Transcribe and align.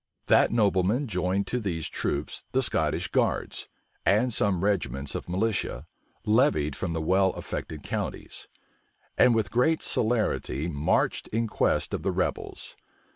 That 0.25 0.51
nobleman 0.51 1.05
joined 1.05 1.45
to 1.45 1.59
these 1.59 1.87
troops 1.87 2.43
the 2.53 2.63
Scottish 2.63 3.09
guards, 3.11 3.69
and 4.03 4.33
some 4.33 4.63
regiments 4.63 5.13
of 5.13 5.29
militia, 5.29 5.85
levied 6.25 6.75
from 6.75 6.93
the 6.93 7.01
well 7.03 7.33
affected 7.33 7.83
counties; 7.83 8.47
and 9.15 9.35
with 9.35 9.51
great 9.51 9.83
celerity 9.83 10.67
marched 10.67 11.27
in 11.27 11.45
quest 11.45 11.93
of 11.93 12.01
the 12.01 12.11
rebels. 12.11 12.75